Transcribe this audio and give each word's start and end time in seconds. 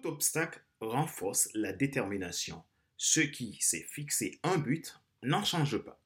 Tout 0.00 0.08
obstacle 0.08 0.60
renforce 0.80 1.48
la 1.54 1.72
détermination. 1.72 2.62
Ce 2.96 3.20
qui 3.20 3.56
s'est 3.60 3.86
fixé 3.88 4.38
un 4.42 4.58
but 4.58 4.94
n'en 5.22 5.44
change 5.44 5.78
pas. 5.78 6.00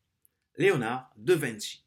Léonard 0.57 1.11
de 1.17 1.35
Vinci. 1.35 1.85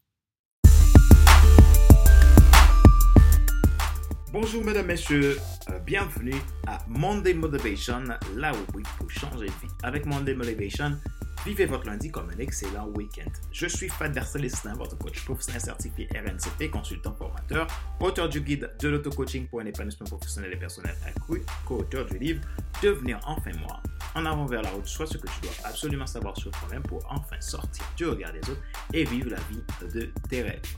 Bonjour 4.32 4.64
mesdames, 4.64 4.88
messieurs, 4.88 5.38
euh, 5.70 5.80
bienvenue 5.80 6.36
à 6.68 6.80
Monday 6.88 7.34
Motivation, 7.34 8.04
la 8.36 8.52
rubrique 8.52 8.88
pour 8.98 9.10
changer 9.10 9.46
de 9.46 9.52
vie. 9.52 9.74
Avec 9.82 10.06
Monday 10.06 10.34
Motivation, 10.34 11.00
Vivez 11.46 11.68
votre 11.68 11.86
lundi 11.86 12.10
comme 12.10 12.28
un 12.32 12.40
excellent 12.40 12.88
week-end. 12.96 13.30
Je 13.52 13.68
suis 13.68 13.88
Fader 13.88 14.24
Célestin, 14.24 14.74
votre 14.74 14.98
coach 14.98 15.24
professionnel 15.26 15.62
certifié 15.62 16.10
RNCP, 16.12 16.72
consultant 16.72 17.14
formateur, 17.14 17.68
auteur 18.00 18.28
du 18.28 18.42
guide 18.42 18.72
de 18.80 18.88
l'auto-coaching 18.90 19.48
pour 19.48 19.60
un 19.60 19.66
épanouissement 19.68 20.08
professionnel 20.08 20.54
et 20.54 20.56
personnel 20.56 20.96
accru, 21.06 21.44
co-auteur 21.68 22.08
du 22.08 22.18
livre 22.18 22.42
Devenir 22.82 23.20
enfin 23.28 23.52
moi. 23.60 23.80
En 24.16 24.26
avant 24.26 24.48
vers 24.48 24.64
la 24.64 24.72
route, 24.72 24.88
soit 24.88 25.06
ce 25.06 25.20
que 25.20 25.28
tu 25.28 25.42
dois 25.44 25.52
absolument 25.66 26.08
savoir 26.08 26.36
sur 26.36 26.50
toi-même 26.50 26.82
pour 26.82 27.06
enfin 27.12 27.40
sortir 27.40 27.86
du 27.96 28.08
regard 28.08 28.34
des 28.34 28.50
autres 28.50 28.64
et 28.92 29.04
vivre 29.04 29.30
la 29.30 29.40
vie 29.52 29.62
de 29.94 30.10
tes 30.28 30.42
rêves. 30.42 30.76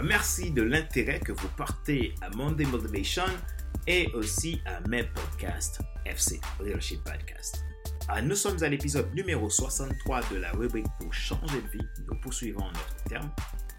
Merci 0.00 0.52
de 0.52 0.62
l'intérêt 0.62 1.18
que 1.18 1.32
vous 1.32 1.48
portez 1.56 2.14
à 2.22 2.30
Monday 2.36 2.66
Motivation 2.66 3.24
et 3.88 4.12
aussi 4.14 4.60
à 4.64 4.78
mes 4.88 5.02
podcasts 5.02 5.80
FC, 6.06 6.40
Leadership 6.60 7.02
Podcast. 7.02 7.64
Ah, 8.10 8.22
nous 8.22 8.36
sommes 8.36 8.62
à 8.62 8.68
l'épisode 8.70 9.14
numéro 9.14 9.50
63 9.50 10.22
de 10.30 10.38
la 10.38 10.50
rubrique 10.52 10.86
pour 10.98 11.12
changer 11.12 11.60
de 11.60 11.68
vie. 11.68 11.86
Nous 12.06 12.18
poursuivons 12.18 12.64
notre 12.64 13.04
terme 13.04 13.30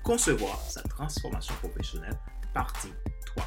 Concevoir 0.04 0.62
sa 0.70 0.84
transformation 0.84 1.56
professionnelle, 1.56 2.16
partie 2.54 2.94
3. 3.26 3.44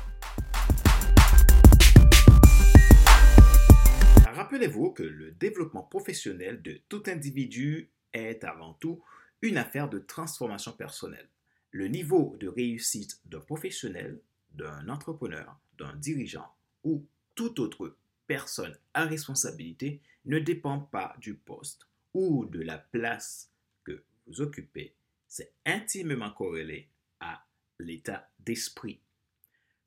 Rappelez-vous 4.35 4.91
que 4.91 5.05
le 5.05 5.31
développement 5.31 5.85
professionnel 5.85 6.61
de 6.63 6.81
tout 6.89 7.05
individu 7.07 7.93
est 8.13 8.43
avant 8.43 8.73
tout 8.75 9.05
une 9.41 9.59
affaire 9.59 9.89
de 9.89 10.01
transformation 10.01 10.73
personnelle. 10.73 11.29
Le 11.71 11.87
niveau 11.87 12.37
de 12.41 12.49
réussite 12.49 13.21
d'un 13.27 13.39
professionnel, 13.39 14.21
d'un 14.51 14.89
entrepreneur, 14.89 15.61
d'un 15.79 15.95
dirigeant 15.95 16.53
ou 16.83 17.07
tout 17.37 17.61
autre 17.61 17.97
personne 18.27 18.77
à 18.95 19.05
responsabilité 19.05 20.01
ne 20.25 20.39
dépend 20.39 20.81
pas 20.81 21.15
du 21.19 21.35
poste 21.35 21.87
ou 22.15 22.47
de 22.47 22.61
la 22.61 22.79
place 22.79 23.51
que 23.85 24.03
vous 24.27 24.41
occupez. 24.41 24.95
C'est 25.29 25.53
intimement 25.65 26.31
corrélé 26.31 26.89
à 27.21 27.45
l'état 27.79 28.31
d'esprit. 28.39 29.01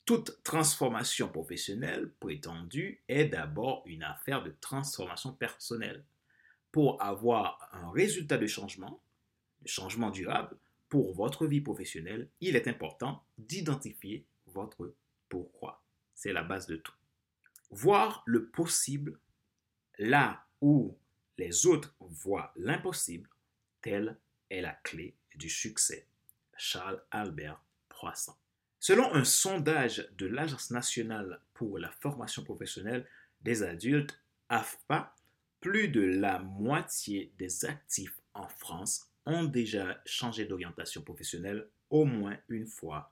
Toute 0.06 0.44
transformation 0.44 1.30
professionnelle 1.30 2.12
prétendue 2.20 3.02
est 3.08 3.26
d'abord 3.26 3.84
une 3.86 4.04
affaire 4.04 4.44
de 4.44 4.54
transformation 4.62 5.34
personnelle. 5.34 6.04
Pour 6.72 7.02
avoir 7.02 7.70
un 7.72 7.90
résultat 7.92 8.38
de 8.38 8.48
changement, 8.48 9.02
de 9.62 9.68
changement 9.68 10.12
durable, 10.12 10.58
pour 10.90 11.14
votre 11.14 11.48
vie 11.48 11.62
professionnelle, 11.62 12.30
il 12.42 12.56
est 12.56 12.68
important 12.68 13.24
d'identifier 13.38 14.26
votre 14.46 14.94
pourquoi. 15.28 15.82
C'est 16.14 16.34
la 16.34 16.44
base 16.44 16.68
de 16.68 16.76
tout. 16.76 16.94
Voir 17.76 18.24
le 18.26 18.46
possible 18.46 19.20
là 19.98 20.46
où 20.62 20.98
les 21.38 21.66
autres 21.66 21.94
voient 22.00 22.54
l'impossible, 22.56 23.30
telle 23.82 24.18
est 24.50 24.62
la 24.62 24.72
clé 24.72 25.14
du 25.36 25.50
succès. 25.50 26.08
Charles 26.56 27.04
Albert 27.12 27.62
Poisson. 27.90 28.34
Selon 28.80 29.14
un 29.14 29.26
sondage 29.26 30.08
de 30.18 30.26
l'Agence 30.26 30.72
nationale 30.72 31.42
pour 31.54 31.78
la 31.78 31.92
formation 31.92 32.46
professionnelle 32.46 33.06
des 33.42 33.62
adultes, 33.62 34.22
AFPA, 34.48 35.14
plus 35.60 35.90
de 35.90 36.00
la 36.00 36.40
moitié 36.40 37.34
des 37.38 37.66
actifs 37.66 38.22
en 38.34 38.48
France 38.48 39.10
ont 39.26 39.44
déjà 39.44 40.02
changé 40.06 40.46
d'orientation 40.46 41.02
professionnelle 41.02 41.68
au 41.90 42.06
moins 42.06 42.38
une 42.48 42.68
fois 42.68 43.12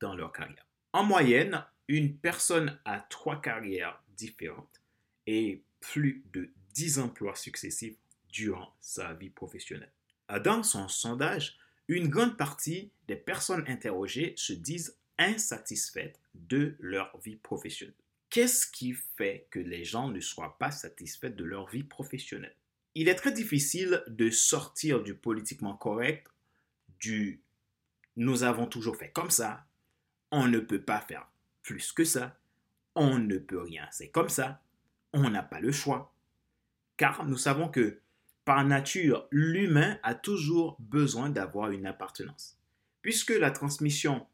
dans 0.00 0.14
leur 0.14 0.32
carrière. 0.32 0.66
En 0.92 1.02
moyenne, 1.02 1.64
une 1.92 2.16
personne 2.16 2.78
a 2.86 3.00
trois 3.00 3.38
carrières 3.42 4.02
différentes 4.16 4.80
et 5.26 5.62
plus 5.80 6.24
de 6.32 6.48
10 6.72 7.00
emplois 7.00 7.34
successifs 7.34 7.98
durant 8.30 8.74
sa 8.80 9.12
vie 9.12 9.28
professionnelle. 9.28 9.92
Dans 10.42 10.62
son 10.62 10.88
sondage, 10.88 11.58
une 11.88 12.08
grande 12.08 12.38
partie 12.38 12.90
des 13.08 13.16
personnes 13.16 13.64
interrogées 13.68 14.32
se 14.38 14.54
disent 14.54 14.96
insatisfaites 15.18 16.18
de 16.34 16.76
leur 16.80 17.14
vie 17.18 17.36
professionnelle. 17.36 17.94
Qu'est-ce 18.30 18.66
qui 18.66 18.94
fait 19.18 19.46
que 19.50 19.58
les 19.58 19.84
gens 19.84 20.08
ne 20.08 20.20
soient 20.20 20.56
pas 20.58 20.70
satisfaits 20.70 21.36
de 21.36 21.44
leur 21.44 21.68
vie 21.68 21.84
professionnelle? 21.84 22.56
Il 22.94 23.08
est 23.08 23.16
très 23.16 23.32
difficile 23.32 24.02
de 24.06 24.30
sortir 24.30 25.02
du 25.02 25.14
politiquement 25.14 25.76
correct, 25.76 26.26
du 27.00 27.42
nous 28.16 28.44
avons 28.44 28.66
toujours 28.66 28.96
fait 28.96 29.10
comme 29.10 29.30
ça, 29.30 29.66
on 30.30 30.48
ne 30.48 30.58
peut 30.58 30.82
pas 30.82 31.02
faire 31.02 31.31
plus 31.62 31.92
que 31.92 32.04
ça, 32.04 32.38
on 32.94 33.18
ne 33.18 33.38
peut 33.38 33.60
rien, 33.60 33.86
c'est 33.90 34.10
comme 34.10 34.28
ça, 34.28 34.62
on 35.12 35.30
n'a 35.30 35.42
pas 35.42 35.60
le 35.60 35.72
choix. 35.72 36.14
Car 36.96 37.26
nous 37.26 37.36
savons 37.36 37.68
que 37.68 38.00
par 38.44 38.64
nature, 38.64 39.28
l'humain 39.30 39.98
a 40.02 40.14
toujours 40.14 40.76
besoin 40.80 41.30
d'avoir 41.30 41.70
une 41.70 41.86
appartenance. 41.86 42.58
Puisque 43.00 43.30
la 43.30 43.50
transmission 43.50 44.26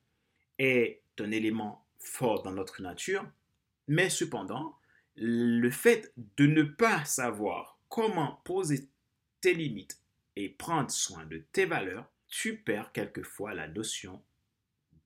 est 0.58 1.02
un 1.18 1.30
élément 1.30 1.84
fort 1.98 2.42
dans 2.42 2.52
notre 2.52 2.82
nature, 2.82 3.26
mais 3.86 4.08
cependant, 4.08 4.76
le 5.16 5.70
fait 5.70 6.12
de 6.36 6.46
ne 6.46 6.62
pas 6.62 7.04
savoir 7.04 7.78
comment 7.88 8.40
poser 8.44 8.88
tes 9.40 9.54
limites 9.54 10.00
et 10.36 10.48
prendre 10.48 10.90
soin 10.90 11.24
de 11.26 11.38
tes 11.52 11.64
valeurs, 11.64 12.08
tu 12.28 12.58
perds 12.58 12.92
quelquefois 12.92 13.54
la 13.54 13.68
notion 13.68 14.22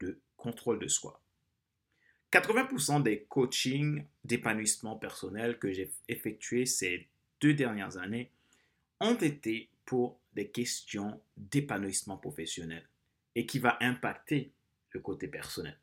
de 0.00 0.20
contrôle 0.36 0.78
de 0.78 0.88
soi. 0.88 1.21
80% 2.32 3.02
des 3.02 3.24
coachings 3.24 4.06
d'épanouissement 4.24 4.96
personnel 4.96 5.58
que 5.58 5.70
j'ai 5.70 5.92
effectués 6.08 6.64
ces 6.64 7.08
deux 7.42 7.52
dernières 7.52 7.98
années 7.98 8.30
ont 9.00 9.16
été 9.16 9.68
pour 9.84 10.18
des 10.32 10.48
questions 10.48 11.20
d'épanouissement 11.36 12.16
professionnel 12.16 12.88
et 13.34 13.44
qui 13.44 13.58
va 13.58 13.76
impacter 13.82 14.52
le 14.90 15.00
côté 15.00 15.28
personnel. 15.28 15.78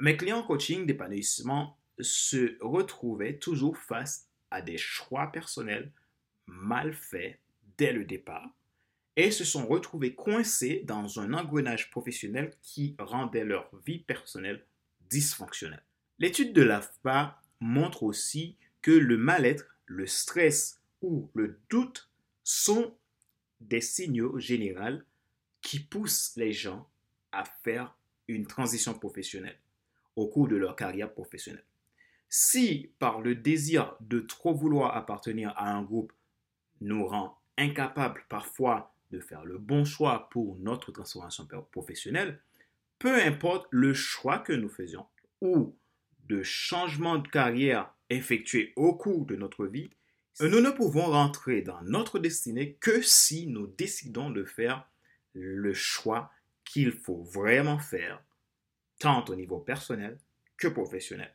Mes 0.00 0.16
clients 0.16 0.42
coaching 0.42 0.86
d'épanouissement 0.86 1.78
se 2.00 2.58
retrouvaient 2.60 3.38
toujours 3.38 3.78
face 3.78 4.28
à 4.50 4.60
des 4.60 4.78
choix 4.78 5.30
personnels 5.30 5.92
mal 6.46 6.92
faits 6.92 7.38
dès 7.78 7.92
le 7.92 8.04
départ 8.04 8.50
et 9.14 9.30
se 9.30 9.44
sont 9.44 9.66
retrouvés 9.66 10.16
coincés 10.16 10.82
dans 10.84 11.20
un 11.20 11.32
engrenage 11.32 11.92
professionnel 11.92 12.52
qui 12.60 12.96
rendait 12.98 13.44
leur 13.44 13.70
vie 13.86 14.00
personnelle 14.00 14.64
dysfonctionnel. 15.10 15.82
L'étude 16.18 16.52
de 16.52 16.62
l'AFPA 16.62 17.40
montre 17.60 18.02
aussi 18.02 18.56
que 18.82 18.90
le 18.90 19.16
mal-être, 19.16 19.64
le 19.86 20.06
stress 20.06 20.80
ou 21.02 21.30
le 21.34 21.58
doute 21.70 22.10
sont 22.42 22.96
des 23.60 23.80
signaux 23.80 24.38
généraux 24.38 25.00
qui 25.60 25.80
poussent 25.80 26.36
les 26.36 26.52
gens 26.52 26.88
à 27.32 27.44
faire 27.44 27.96
une 28.28 28.46
transition 28.46 28.94
professionnelle 28.94 29.58
au 30.16 30.28
cours 30.28 30.48
de 30.48 30.56
leur 30.56 30.76
carrière 30.76 31.12
professionnelle. 31.12 31.64
Si 32.28 32.90
par 32.98 33.20
le 33.20 33.34
désir 33.34 33.96
de 34.00 34.20
trop 34.20 34.54
vouloir 34.54 34.96
appartenir 34.96 35.52
à 35.56 35.70
un 35.70 35.82
groupe 35.82 36.12
nous 36.80 37.06
rend 37.06 37.38
incapables 37.56 38.24
parfois 38.28 38.94
de 39.10 39.20
faire 39.20 39.44
le 39.44 39.58
bon 39.58 39.84
choix 39.84 40.28
pour 40.30 40.56
notre 40.58 40.92
transformation 40.92 41.46
professionnelle, 41.70 42.40
peu 42.98 43.14
importe 43.22 43.66
le 43.70 43.94
choix 43.94 44.38
que 44.38 44.52
nous 44.52 44.68
faisions 44.68 45.06
ou 45.40 45.76
de 46.28 46.42
changement 46.42 47.18
de 47.18 47.28
carrière 47.28 47.94
effectué 48.10 48.72
au 48.76 48.94
cours 48.94 49.26
de 49.26 49.36
notre 49.36 49.66
vie, 49.66 49.90
nous 50.40 50.60
ne 50.60 50.70
pouvons 50.70 51.06
rentrer 51.06 51.62
dans 51.62 51.80
notre 51.82 52.18
destinée 52.18 52.74
que 52.80 53.02
si 53.02 53.46
nous 53.46 53.66
décidons 53.66 54.30
de 54.30 54.44
faire 54.44 54.88
le 55.32 55.72
choix 55.74 56.30
qu'il 56.64 56.92
faut 56.92 57.22
vraiment 57.22 57.78
faire, 57.78 58.22
tant 58.98 59.24
au 59.26 59.34
niveau 59.34 59.58
personnel 59.58 60.18
que 60.56 60.68
professionnel. 60.68 61.34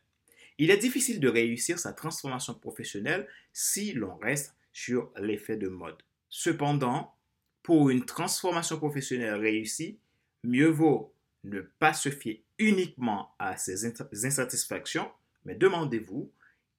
Il 0.58 0.70
est 0.70 0.76
difficile 0.76 1.20
de 1.20 1.28
réussir 1.28 1.78
sa 1.78 1.92
transformation 1.92 2.54
professionnelle 2.54 3.26
si 3.52 3.92
l'on 3.92 4.16
reste 4.16 4.54
sur 4.72 5.10
l'effet 5.16 5.56
de 5.56 5.68
mode. 5.68 6.02
Cependant, 6.28 7.14
pour 7.62 7.90
une 7.90 8.04
transformation 8.04 8.76
professionnelle 8.76 9.34
réussie, 9.34 9.98
mieux 10.44 10.68
vaut 10.68 11.14
ne 11.44 11.60
pas 11.60 11.94
se 11.94 12.10
fier 12.10 12.44
uniquement 12.58 13.34
à 13.38 13.56
ces 13.56 13.86
insatisfactions, 13.86 15.10
mais 15.44 15.54
demandez-vous, 15.54 16.32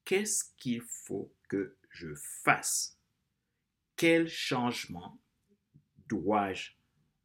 qu'est-ce 0.06 0.46
qu'il 0.58 0.82
faut 0.82 1.34
que 1.48 1.76
je 1.90 2.14
fasse? 2.16 2.98
Quel 3.96 4.28
changement 4.28 5.20
dois-je 6.08 6.72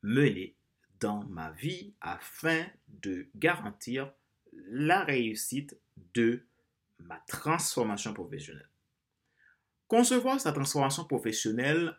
mener 0.02 0.56
dans 1.00 1.24
ma 1.24 1.50
vie 1.52 1.94
afin 2.00 2.66
de 2.88 3.28
garantir 3.34 4.12
la 4.52 5.04
réussite 5.04 5.78
de 6.14 6.46
ma 6.98 7.18
transformation 7.26 8.14
professionnelle? 8.14 8.70
Concevoir 9.88 10.40
sa 10.40 10.52
transformation 10.52 11.04
professionnelle, 11.04 11.96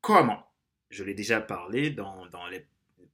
comment? 0.00 0.46
Je 0.90 1.04
l'ai 1.04 1.14
déjà 1.14 1.40
parlé 1.40 1.90
dans, 1.90 2.26
dans 2.26 2.46
les 2.48 2.66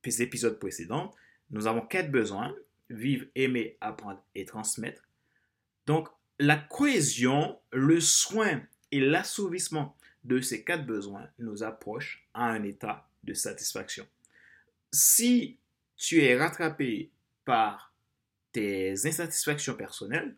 épisodes 0.07 0.59
précédents. 0.59 1.15
Nous 1.51 1.67
avons 1.67 1.81
quatre 1.81 2.11
besoins, 2.11 2.55
vivre, 2.91 3.27
aimer, 3.35 3.77
apprendre 3.81 4.23
et 4.35 4.45
transmettre. 4.45 5.03
Donc, 5.87 6.09
la 6.39 6.57
cohésion, 6.57 7.59
le 7.73 8.01
soin 8.01 8.63
et 8.93 9.01
l'assouvissement 9.01 9.97
de 10.25 10.41
ces 10.41 10.65
quatre 10.65 10.87
besoins 10.87 11.29
nous 11.39 11.63
approchent 11.63 12.27
à 12.35 12.45
un 12.45 12.63
état 12.63 13.09
de 13.25 13.35
satisfaction. 13.35 14.07
Si 14.93 15.59
tu 15.97 16.23
es 16.23 16.37
rattrapé 16.39 17.11
par 17.45 17.95
tes 18.53 18.95
insatisfactions 19.07 19.75
personnelles, 19.75 20.37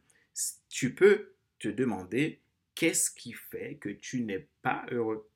tu 0.69 0.95
peux 0.95 1.33
te 1.59 1.69
demander 1.69 2.41
qu'est-ce 2.75 3.11
qui 3.11 3.33
fait 3.33 3.77
que 3.77 3.91
tu 3.91 4.23
n'es 4.23 4.49
pas 4.63 4.87
heureux 4.91 5.29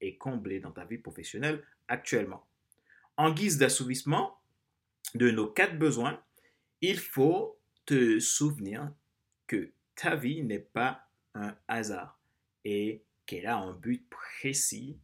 et 0.00 0.16
comblé 0.16 0.60
dans 0.60 0.70
ta 0.70 0.84
vie 0.84 0.98
professionnelle 0.98 1.64
actuellement. 1.88 2.46
En 3.16 3.32
guise 3.32 3.58
d'assouvissement 3.58 4.38
de 5.14 5.30
nos 5.30 5.46
quatre 5.46 5.78
besoins, 5.78 6.22
il 6.80 6.98
faut 6.98 7.58
te 7.84 8.18
souvenir 8.18 8.90
que 9.46 9.72
ta 9.94 10.16
vie 10.16 10.42
n'est 10.42 10.58
pas 10.58 11.06
un 11.34 11.54
hasard 11.68 12.18
et 12.64 13.02
qu'elle 13.26 13.46
a 13.46 13.56
un 13.56 13.72
but 13.72 14.08
précis 14.08 14.98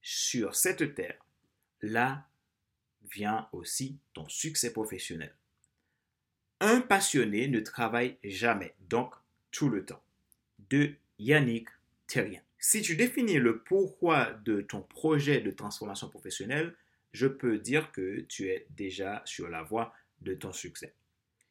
sur 0.00 0.54
cette 0.54 0.94
terre. 0.94 1.24
Là 1.80 2.28
vient 3.12 3.48
aussi 3.52 3.98
ton 4.12 4.28
succès 4.28 4.72
professionnel. 4.72 5.34
Un 6.60 6.80
passionné 6.80 7.48
ne 7.48 7.60
travaille 7.60 8.18
jamais, 8.22 8.74
donc 8.88 9.14
tout 9.50 9.68
le 9.68 9.84
temps. 9.84 10.02
De 10.70 10.94
Yannick 11.18 11.68
Terrien. 12.06 12.40
Si 12.58 12.82
tu 12.82 12.94
définis 12.94 13.38
le 13.38 13.62
pourquoi 13.62 14.32
de 14.44 14.60
ton 14.60 14.82
projet 14.82 15.40
de 15.40 15.50
transformation 15.50 16.08
professionnelle, 16.08 16.76
je 17.12 17.26
peux 17.26 17.58
dire 17.58 17.92
que 17.92 18.20
tu 18.22 18.48
es 18.48 18.66
déjà 18.70 19.22
sur 19.24 19.48
la 19.48 19.62
voie 19.62 19.92
de 20.20 20.34
ton 20.34 20.52
succès. 20.52 20.94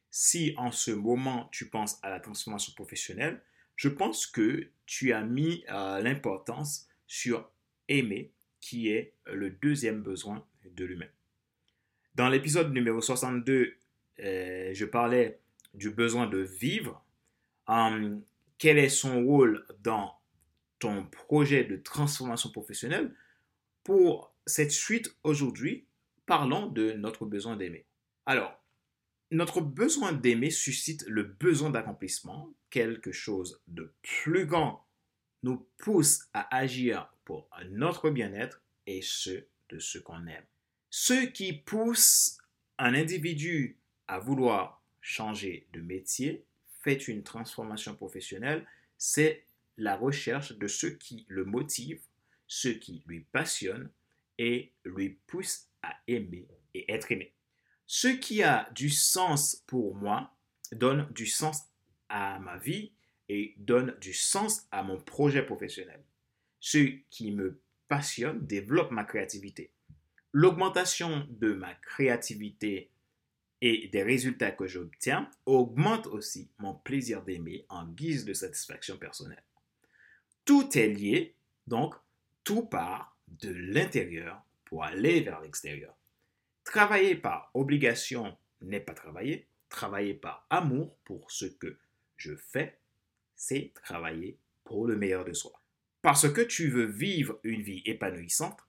Si 0.10 0.54
en 0.58 0.72
ce 0.72 0.92
moment 0.92 1.48
tu 1.52 1.69
penses 1.69 2.00
à 2.04 2.10
la 2.10 2.19
transformation 2.19 2.74
professionnelle, 2.74 3.42
je 3.75 3.90
pense 3.90 4.28
que 4.28 4.68
tu 4.86 5.13
as 5.13 5.22
mis 5.22 5.63
euh, 5.69 6.02
l'importance 6.02 6.88
sur 7.08 7.50
aimer, 7.88 8.31
qui 8.60 8.90
est 8.90 9.13
le 9.25 9.50
deuxième 9.50 10.02
besoin 10.02 10.46
de 10.66 10.86
l'humain. 10.86 11.08
Dans 12.16 12.30
l'épisode 12.30 12.74
numéro 12.74 13.02
62, 13.02 13.74
euh, 14.19 14.72
je 14.74 14.86
parlais 14.86 15.40
du 15.74 15.90
besoin 15.90 16.28
de 16.28 16.40
vivre. 16.40 17.04
Hum, 17.68 18.22
quel 18.57 18.78
est 18.78 18.90
son 18.90 19.24
rôle 19.24 19.66
dans 19.80 20.14
ton 20.80 21.06
projet 21.06 21.64
de 21.64 21.78
transformation 21.78 22.52
professionnelle 22.52 23.16
Pour 23.84 24.31
cette 24.46 24.72
suite 24.72 25.16
aujourd'hui, 25.24 25.86
parlons 26.26 26.68
de 26.68 26.94
notre 26.94 27.26
besoin 27.26 27.58
d'aimer. 27.58 27.86
Alors, 28.26 28.62
notre 29.32 29.62
besoin 29.62 30.12
d'aimer 30.12 30.50
suscite 30.50 31.06
le 31.08 31.24
besoin 31.24 31.70
d'accomplissement. 31.70 32.50
Quelque 32.70 33.12
chose 33.12 33.62
de 33.68 33.94
plus 34.02 34.46
grand 34.46 34.86
nous 35.44 35.66
pousse 35.78 36.28
à 36.34 36.56
agir 36.56 37.14
pour 37.26 37.50
notre 37.70 38.10
bien-être 38.10 38.62
et 38.88 39.02
ce 39.02 39.46
de 39.70 39.80
ce 39.80 39.98
qu'on 39.98 40.28
aime. 40.28 40.46
Ce 40.90 41.26
qui 41.26 41.54
pousse 41.54 42.38
un 42.78 42.94
individu 42.94 43.78
à 44.08 44.20
vouloir 44.20 44.84
changer 45.00 45.68
de 45.74 45.80
métier, 45.82 46.46
fait 46.84 47.08
une 47.08 47.24
transformation 47.24 47.96
professionnelle, 47.96 48.68
c'est 48.98 49.46
la 49.78 49.96
recherche 49.96 50.54
de 50.58 50.68
ce 50.68 50.88
qui 50.88 51.26
le 51.30 51.46
motive, 51.46 52.02
ce 52.48 52.68
qui 52.68 53.04
lui 53.08 53.22
passionne 53.32 53.90
et 54.42 54.74
lui 54.86 55.20
pousse 55.28 55.70
à 55.84 55.96
aimer 56.08 56.48
et 56.74 56.92
être 56.92 57.12
aimé. 57.12 57.32
Ce 57.86 58.08
qui 58.08 58.42
a 58.42 58.68
du 58.74 58.90
sens 58.90 59.64
pour 59.68 59.96
moi 59.96 60.36
donne 60.72 61.08
du 61.12 61.28
sens 61.28 61.62
à 62.10 62.40
ma 62.40 62.58
vie 62.58 62.92
et 63.30 63.54
donne 63.58 63.96
du 64.02 64.14
sens 64.14 64.68
à 64.72 64.82
mon 64.82 65.00
projet 65.00 65.46
professionnel. 65.46 66.04
Ce 66.60 66.80
qui 67.12 67.32
me 67.32 67.62
passionne 67.88 68.44
développe 68.48 68.90
ma 68.90 69.04
créativité. 69.04 69.70
L'augmentation 70.32 71.28
de 71.30 71.54
ma 71.54 71.76
créativité 71.76 72.90
et 73.62 73.90
des 73.90 74.02
résultats 74.02 74.52
que 74.52 74.66
j'obtiens 74.66 75.30
augmente 75.46 76.08
aussi 76.08 76.50
mon 76.58 76.74
plaisir 76.74 77.22
d'aimer 77.22 77.68
en 77.70 77.86
guise 77.86 78.26
de 78.26 78.34
satisfaction 78.34 78.98
personnelle. 78.98 79.44
Tout 80.46 80.76
est 80.76 80.88
lié, 80.88 81.36
donc 81.68 81.94
tout 82.44 82.64
part 82.64 83.11
de 83.39 83.50
l'intérieur 83.50 84.44
pour 84.66 84.83
aller 84.83 85.22
vers 85.22 85.42
l'extérieur. 85.42 85.95
Travailler 86.63 87.16
par 87.16 87.50
obligation 87.54 88.38
n'est 88.62 88.80
pas 88.80 88.94
travailler. 88.94 89.48
Travailler 89.69 90.13
par 90.13 90.45
amour 90.50 90.95
pour 91.06 91.31
ce 91.31 91.45
que 91.45 91.78
je 92.18 92.36
fais, 92.36 92.78
c'est 93.36 93.72
travailler 93.83 94.38
pour 94.63 94.86
le 94.86 94.95
meilleur 94.95 95.25
de 95.25 95.33
soi. 95.33 95.54
Parce 96.01 96.31
que 96.31 96.42
tu 96.42 96.69
veux 96.69 96.86
vivre 96.86 97.39
une 97.44 97.62
vie 97.62 97.81
épanouissante, 97.86 98.60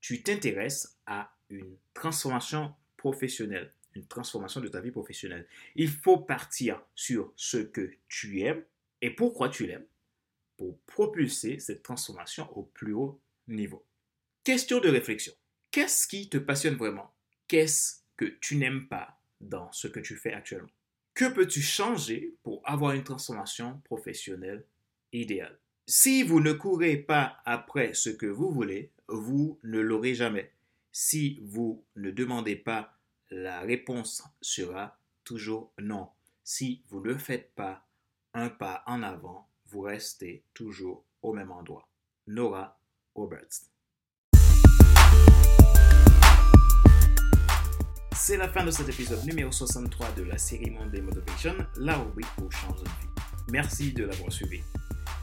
tu 0.00 0.22
t'intéresses 0.22 0.98
à 1.06 1.32
une 1.50 1.76
transformation 1.94 2.74
professionnelle, 2.96 3.72
une 3.94 4.06
transformation 4.06 4.60
de 4.60 4.68
ta 4.68 4.80
vie 4.80 4.90
professionnelle. 4.90 5.46
Il 5.74 5.88
faut 5.88 6.18
partir 6.18 6.80
sur 6.94 7.32
ce 7.36 7.58
que 7.58 7.90
tu 8.08 8.40
aimes 8.40 8.64
et 9.00 9.10
pourquoi 9.10 9.48
tu 9.48 9.66
l'aimes 9.66 9.86
pour 10.56 10.78
propulser 10.80 11.58
cette 11.58 11.82
transformation 11.82 12.48
au 12.56 12.62
plus 12.62 12.92
haut 12.92 13.20
niveau. 13.48 13.84
Question 14.44 14.80
de 14.80 14.88
réflexion. 14.88 15.32
Qu'est-ce 15.70 16.08
qui 16.08 16.28
te 16.28 16.36
passionne 16.36 16.74
vraiment? 16.74 17.14
Qu'est-ce 17.46 18.00
que 18.16 18.24
tu 18.24 18.56
n'aimes 18.56 18.88
pas 18.88 19.20
dans 19.40 19.70
ce 19.70 19.86
que 19.86 20.00
tu 20.00 20.16
fais 20.16 20.32
actuellement? 20.32 20.68
Que 21.14 21.32
peux-tu 21.32 21.62
changer 21.62 22.34
pour 22.42 22.60
avoir 22.64 22.90
une 22.92 23.04
transformation 23.04 23.80
professionnelle 23.84 24.64
idéale? 25.12 25.60
Si 25.86 26.24
vous 26.24 26.40
ne 26.40 26.52
courez 26.52 26.96
pas 26.96 27.36
après 27.44 27.94
ce 27.94 28.10
que 28.10 28.26
vous 28.26 28.50
voulez, 28.50 28.90
vous 29.06 29.60
ne 29.62 29.78
l'aurez 29.78 30.16
jamais. 30.16 30.50
Si 30.90 31.38
vous 31.44 31.84
ne 31.94 32.10
demandez 32.10 32.56
pas, 32.56 32.98
la 33.30 33.60
réponse 33.60 34.24
sera 34.40 34.98
toujours 35.22 35.72
non. 35.78 36.08
Si 36.42 36.82
vous 36.88 37.00
ne 37.00 37.14
faites 37.14 37.54
pas 37.54 37.86
un 38.34 38.48
pas 38.48 38.82
en 38.86 39.04
avant, 39.04 39.48
vous 39.66 39.82
restez 39.82 40.42
toujours 40.52 41.04
au 41.22 41.32
même 41.32 41.52
endroit. 41.52 41.88
Nora 42.26 42.76
Roberts. 43.14 43.71
C'est 48.24 48.36
la 48.36 48.48
fin 48.48 48.64
de 48.64 48.70
cet 48.70 48.88
épisode 48.88 49.24
numéro 49.24 49.50
63 49.50 50.12
de 50.12 50.22
la 50.22 50.38
série 50.38 50.70
Monday 50.70 51.00
Motivation, 51.00 51.56
la 51.76 51.96
rubrique 51.96 52.30
pour 52.36 52.52
changer 52.52 52.84
de 52.84 52.88
vie. 52.88 53.24
Merci 53.50 53.92
de 53.92 54.04
l'avoir 54.04 54.30
suivi. 54.30 54.60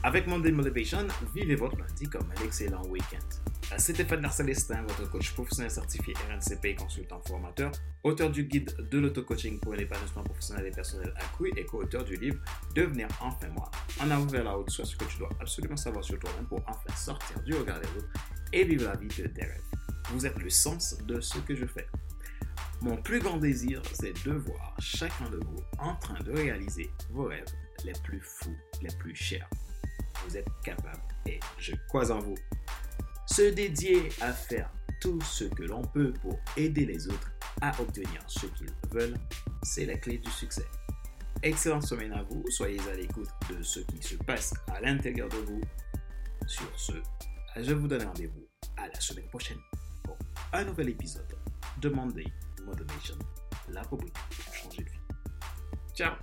Avec 0.04 0.28
Monday 0.28 0.52
Motivation, 0.52 1.08
vivez 1.34 1.56
votre 1.56 1.78
lundi 1.78 2.10
comme 2.10 2.30
un 2.30 2.44
excellent 2.44 2.86
week-end. 2.88 3.78
C'était 3.78 4.04
Fadler 4.04 4.28
Célestin, 4.28 4.82
votre 4.82 5.10
coach 5.10 5.32
professionnel 5.32 5.72
certifié 5.72 6.14
RNCP, 6.30 6.76
consultant 6.76 7.22
formateur, 7.26 7.72
auteur 8.04 8.30
du 8.32 8.44
guide 8.44 8.76
de 8.92 9.00
l'auto-coaching 9.00 9.62
pour 9.62 9.76
l'épanouissement 9.76 10.24
professionnel 10.24 10.66
et 10.66 10.72
personnel 10.72 11.14
accru 11.16 11.54
et 11.56 11.64
co-auteur 11.64 12.04
du 12.04 12.18
livre 12.18 12.40
Devenir 12.76 13.08
enfin 13.22 13.48
moi. 13.56 13.72
En 14.02 14.12
avant 14.12 14.26
vers 14.26 14.44
la 14.44 14.58
haute, 14.58 14.72
soit 14.72 14.84
ce 14.84 14.98
que 14.98 15.06
tu 15.06 15.20
dois 15.20 15.30
absolument 15.40 15.78
savoir 15.78 16.04
sur 16.04 16.20
toi-même 16.20 16.48
pour 16.48 16.60
enfin 16.68 16.94
sortir 16.98 17.42
du 17.44 17.56
regard 17.56 17.80
des 17.80 17.88
autres 17.98 18.12
et 18.52 18.66
vivre 18.66 18.84
la 18.84 18.98
vie 18.98 19.08
de 19.08 19.28
tes 19.30 19.44
rêves. 19.44 19.64
Vous 20.12 20.26
êtes 20.26 20.38
le 20.38 20.50
sens 20.50 20.98
de 21.08 21.22
ce 21.22 21.38
que 21.38 21.56
je 21.56 21.66
fais. 21.66 21.88
Mon 22.82 22.96
plus 22.96 23.20
grand 23.20 23.36
désir, 23.36 23.82
c'est 23.92 24.14
de 24.26 24.32
voir 24.32 24.74
chacun 24.80 25.30
de 25.30 25.36
vous 25.36 25.58
en 25.80 25.96
train 25.96 26.18
de 26.24 26.32
réaliser 26.32 26.90
vos 27.10 27.26
rêves 27.26 27.44
les 27.84 27.92
plus 28.06 28.22
fous, 28.22 28.56
les 28.82 28.96
plus 29.00 29.14
chers. 29.14 29.50
Vous 30.26 30.38
êtes 30.38 30.48
capable 30.64 31.02
et 31.26 31.42
je 31.58 31.74
crois 31.90 32.10
en 32.10 32.20
vous. 32.20 32.38
Se 33.26 33.54
dédier 33.54 34.08
à 34.22 34.32
faire 34.32 34.72
tout 35.02 35.20
ce 35.22 35.44
que 35.44 35.64
l'on 35.64 35.82
peut 35.82 36.14
pour 36.22 36.40
aider 36.56 36.86
les 36.86 37.06
autres 37.10 37.32
à 37.60 37.78
obtenir 37.82 38.24
ce 38.28 38.46
qu'ils 38.46 38.74
veulent, 38.92 39.18
c'est 39.62 39.86
la 39.86 39.98
clé 39.98 40.18
du 40.18 40.32
succès. 40.32 40.66
Excellente 41.44 41.84
semaine 41.84 42.14
à 42.14 42.24
vous, 42.24 42.44
soyez 42.50 42.80
à 42.90 42.96
l'écoute 42.96 43.30
de 43.50 43.62
ce 43.62 43.82
qui 43.82 44.02
se 44.02 44.16
passe 44.16 44.54
à 44.74 44.80
l'intérieur 44.80 45.28
de 45.28 45.38
vous. 45.38 45.62
Sur 46.48 46.72
ce, 46.80 46.94
je 47.58 47.74
vous 47.74 47.90
donne 47.90 48.04
rendez-vous 48.04 48.48
à 48.78 48.88
la 48.88 49.00
semaine 49.02 49.28
prochaine 49.28 49.60
pour 50.04 50.18
un 50.54 50.64
nouvel 50.64 50.90
épisode 50.90 51.36
de 51.82 51.90
Monday 51.90 52.26
Motivation, 52.66 53.16
la 53.70 53.82
rubrique 53.84 54.14
pour 54.14 54.54
changer 54.54 54.84
de 54.84 54.90
vie. 54.90 55.00
Ciao 55.96 56.14